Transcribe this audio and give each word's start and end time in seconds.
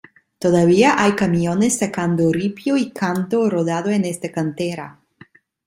Todavía 0.39 0.95
hay 0.97 1.11
camiones 1.11 1.77
sacando 1.77 2.33
ripio 2.33 2.75
y 2.75 2.89
canto 2.89 3.47
rodado 3.51 3.91
en 3.91 4.03
esta 4.05 4.31
cantera. 4.31 4.99